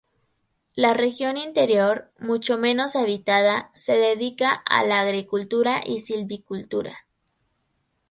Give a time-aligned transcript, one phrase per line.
[0.73, 7.05] La región interior, mucho menos habitada, se dedica a la agricultura y silvicultura.